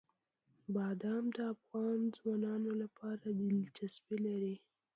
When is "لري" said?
4.27-4.55